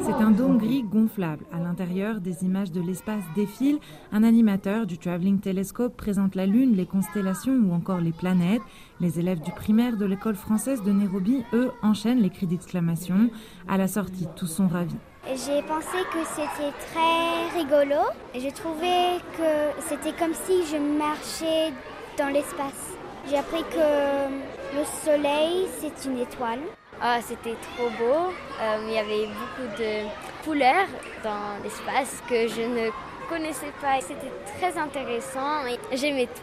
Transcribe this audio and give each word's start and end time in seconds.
C'est 0.00 0.12
un 0.12 0.30
dôme 0.30 0.56
gris 0.56 0.82
gonflable. 0.82 1.44
À 1.52 1.58
l'intérieur, 1.58 2.20
des 2.20 2.42
images 2.42 2.72
de 2.72 2.80
l'espace 2.80 3.22
défilent. 3.34 3.80
Un 4.12 4.22
animateur 4.22 4.86
du 4.86 4.96
Traveling 4.96 5.40
Telescope 5.40 5.94
présente 5.94 6.34
la 6.34 6.46
Lune, 6.46 6.74
les 6.74 6.86
constellations 6.86 7.52
ou 7.52 7.72
encore 7.74 8.00
les 8.00 8.12
planètes. 8.12 8.62
Les 8.98 9.20
élèves 9.20 9.40
du 9.40 9.52
primaire 9.52 9.98
de 9.98 10.06
l'école 10.06 10.36
française 10.36 10.82
de 10.82 10.90
Nairobi, 10.90 11.44
eux, 11.52 11.70
enchaînent 11.82 12.20
les 12.20 12.30
cris 12.30 12.46
d'exclamation. 12.46 13.28
À 13.68 13.76
la 13.76 13.86
sortie, 13.86 14.26
tous 14.34 14.46
sont 14.46 14.68
ravis. 14.68 14.96
J'ai 15.26 15.60
pensé 15.62 15.98
que 16.10 16.24
c'était 16.24 16.72
très 16.90 17.58
rigolo. 17.58 18.00
J'ai 18.34 18.52
trouvé 18.52 19.18
que 19.36 19.82
c'était 19.86 20.16
comme 20.18 20.32
si 20.32 20.64
je 20.64 20.78
marchais 20.78 21.74
dans 22.18 22.28
l'espace. 22.28 22.96
J'ai 23.28 23.38
appris 23.38 23.62
que 23.62 24.76
le 24.76 24.84
soleil, 25.04 25.68
c'est 25.80 26.08
une 26.08 26.18
étoile. 26.18 26.60
Ah, 27.00 27.18
c'était 27.22 27.54
trop 27.76 27.88
beau. 27.90 28.32
Euh, 28.60 28.78
il 28.86 28.92
y 28.92 28.98
avait 28.98 29.26
beaucoup 29.26 29.68
de 29.78 30.08
couleurs 30.44 30.88
dans 31.22 31.62
l'espace 31.62 32.20
que 32.28 32.48
je 32.48 32.62
ne 32.62 32.90
connaissais 33.28 33.72
pas. 33.80 34.00
C'était 34.00 34.32
très 34.58 34.76
intéressant 34.76 35.64
et 35.66 35.96
j'aimais 35.96 36.26
tout. 36.26 36.42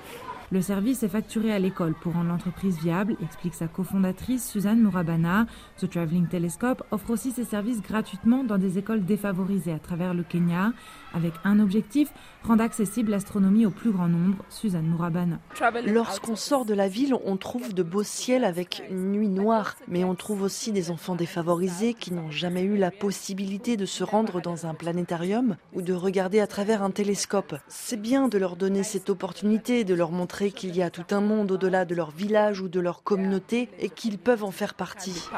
Le 0.52 0.62
service 0.62 1.02
est 1.02 1.10
facturé 1.10 1.52
à 1.52 1.58
l'école 1.58 1.96
pour 1.96 2.14
rendre 2.14 2.30
l'entreprise 2.30 2.78
viable, 2.78 3.16
explique 3.24 3.56
sa 3.56 3.68
cofondatrice 3.68 4.48
Suzanne 4.48 4.80
Mourabana. 4.80 5.48
The 5.80 5.90
Traveling 5.90 6.28
Telescope 6.28 6.84
offre 6.92 7.10
aussi 7.10 7.32
ses 7.32 7.46
services 7.46 7.82
gratuitement 7.82 8.44
dans 8.44 8.60
des 8.60 8.78
écoles 8.78 9.04
défavorisées 9.04 9.74
à 9.74 9.80
travers 9.80 10.14
le 10.14 10.22
Kenya, 10.22 10.72
avec 11.16 11.34
un 11.46 11.60
objectif, 11.60 12.14
rendre 12.44 12.64
accessible 12.64 13.10
l'astronomie 13.10 13.66
au 13.66 13.72
plus 13.72 13.90
grand 13.90 14.08
nombre. 14.08 14.38
Suzanne 14.50 14.86
Mourabana. 14.86 15.40
Lorsqu'on 15.88 16.36
sort 16.36 16.66
de 16.66 16.76
la 16.76 16.90
ville, 16.90 17.16
on 17.26 17.38
trouve 17.38 17.74
de 17.74 17.82
beaux 17.82 18.04
ciels 18.04 18.44
avec 18.44 18.84
une 18.92 19.14
nuit 19.14 19.30
noire, 19.30 19.76
mais 19.88 20.04
on 20.04 20.14
trouve 20.14 20.44
aussi 20.44 20.72
des 20.72 20.92
enfants 20.92 21.16
défavorisés 21.16 21.96
qui 21.96 22.14
n'ont 22.14 22.30
jamais 22.30 22.62
eu 22.62 22.78
la 22.78 22.92
possibilité 22.92 23.78
de 23.78 23.86
se 23.88 24.04
rendre 24.04 24.42
dans 24.42 24.68
un 24.68 24.76
planétarium 24.76 25.56
ou 25.74 25.82
de 25.82 25.94
regarder 25.94 26.40
à 26.40 26.46
travers 26.46 26.84
un 26.84 26.92
télescope. 26.92 27.56
C'est 27.68 28.00
bien 28.00 28.28
de 28.28 28.38
leur 28.38 28.58
donner 28.58 28.84
cette 28.84 29.10
opportunité, 29.10 29.84
de 29.84 29.96
leur 29.96 30.12
montrer 30.12 30.35
qu'il 30.44 30.76
y 30.76 30.82
a 30.82 30.90
tout 30.90 31.16
un 31.16 31.22
monde 31.22 31.52
au-delà 31.52 31.86
de 31.86 31.96
leur 31.96 32.12
village 32.12 32.60
ou 32.60 32.68
de 32.68 32.80
leur 32.80 33.04
communauté 33.04 33.70
et 33.80 33.90
qu'ils 33.90 34.18
peuvent 34.18 34.44
en 34.44 34.52
faire 34.52 34.74
partie. 34.74 35.30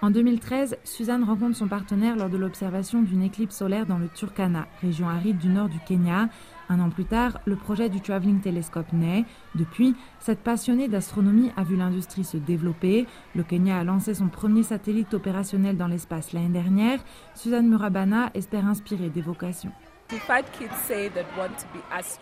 En 0.00 0.10
2013, 0.10 0.76
Suzanne 0.84 1.22
rencontre 1.22 1.56
son 1.56 1.68
partenaire 1.68 2.16
lors 2.16 2.28
de 2.28 2.36
l'observation 2.36 3.02
d'une 3.02 3.22
éclipse 3.22 3.56
solaire 3.56 3.86
dans 3.86 3.98
le 3.98 4.08
Turkana, 4.08 4.66
région 4.80 5.08
aride 5.08 5.38
du 5.38 5.48
nord 5.48 5.68
du 5.68 5.78
Kenya. 5.86 6.28
Un 6.68 6.80
an 6.80 6.90
plus 6.90 7.04
tard, 7.04 7.38
le 7.44 7.56
projet 7.56 7.88
du 7.88 8.00
Traveling 8.00 8.40
Telescope 8.40 8.92
naît. 8.92 9.24
Depuis, 9.54 9.94
cette 10.18 10.40
passionnée 10.40 10.88
d'astronomie 10.88 11.50
a 11.56 11.64
vu 11.64 11.76
l'industrie 11.76 12.24
se 12.24 12.36
développer. 12.36 13.06
Le 13.34 13.42
Kenya 13.42 13.78
a 13.78 13.84
lancé 13.84 14.14
son 14.14 14.28
premier 14.28 14.62
satellite 14.62 15.12
opérationnel 15.14 15.76
dans 15.76 15.88
l'espace 15.88 16.32
l'année 16.32 16.48
dernière. 16.48 17.00
Suzanne 17.34 17.68
Murabana 17.68 18.30
espère 18.34 18.66
inspirer 18.66 19.10
des 19.10 19.20
vocations. 19.20 19.72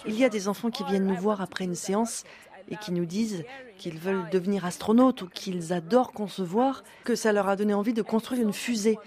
Il 0.06 0.14
y 0.14 0.24
a 0.24 0.28
des 0.28 0.48
enfants 0.48 0.70
qui 0.70 0.84
viennent 0.84 1.06
nous 1.06 1.16
voir 1.16 1.41
après 1.41 1.64
une 1.64 1.74
séance 1.74 2.24
et 2.69 2.77
qui 2.77 2.92
nous 2.92 3.06
disent 3.06 3.44
qu'ils 3.78 3.98
veulent 3.98 4.28
devenir 4.30 4.64
astronautes 4.64 5.22
ou 5.22 5.28
qu'ils 5.28 5.72
adorent 5.72 6.12
concevoir, 6.12 6.84
que 7.05 7.14
ça 7.14 7.33
leur 7.33 7.48
a 7.48 7.56
donné 7.56 7.74
envie 7.74 7.94
de 7.94 8.02
construire 8.02 8.42
une 8.42 8.52
fusée. 8.52 8.98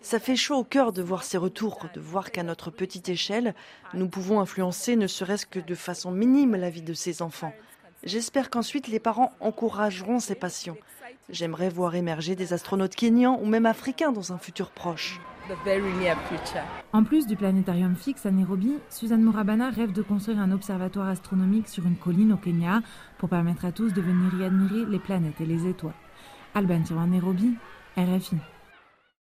Ça 0.00 0.20
fait 0.20 0.36
chaud 0.36 0.56
au 0.56 0.64
cœur 0.64 0.92
de 0.92 1.02
voir 1.02 1.24
ces 1.24 1.38
retours, 1.38 1.86
de 1.92 2.00
voir 2.00 2.30
qu'à 2.30 2.44
notre 2.44 2.70
petite 2.70 3.08
échelle, 3.08 3.54
nous 3.94 4.08
pouvons 4.08 4.38
influencer 4.40 4.94
ne 4.94 5.08
serait-ce 5.08 5.46
que 5.46 5.58
de 5.58 5.74
façon 5.74 6.12
minime 6.12 6.54
la 6.54 6.70
vie 6.70 6.82
de 6.82 6.94
ces 6.94 7.20
enfants. 7.22 7.52
J'espère 8.04 8.48
qu'ensuite 8.48 8.86
les 8.86 9.00
parents 9.00 9.32
encourageront 9.40 10.20
ces 10.20 10.36
passions. 10.36 10.76
J'aimerais 11.30 11.68
voir 11.68 11.96
émerger 11.96 12.36
des 12.36 12.52
astronautes 12.52 12.94
kenyans 12.94 13.40
ou 13.42 13.46
même 13.46 13.66
africains 13.66 14.12
dans 14.12 14.32
un 14.32 14.38
futur 14.38 14.70
proche. 14.70 15.20
En 16.92 17.04
plus 17.04 17.26
du 17.26 17.36
planétarium 17.36 17.94
fixe 17.94 18.26
à 18.26 18.30
Nairobi, 18.30 18.74
Suzanne 18.90 19.22
Morabana 19.22 19.70
rêve 19.70 19.92
de 19.92 20.02
construire 20.02 20.40
un 20.40 20.52
observatoire 20.52 21.08
astronomique 21.08 21.68
sur 21.68 21.86
une 21.86 21.96
colline 21.96 22.32
au 22.32 22.36
Kenya 22.36 22.82
pour 23.18 23.28
permettre 23.28 23.64
à 23.64 23.72
tous 23.72 23.92
de 23.92 24.00
venir 24.00 24.40
y 24.40 24.44
admirer 24.44 24.84
les 24.86 24.98
planètes 24.98 25.40
et 25.40 25.46
les 25.46 25.66
étoiles. 25.66 25.94
Alban 26.54 26.82
Nairobi, 27.08 27.54
RFI. 27.96 28.36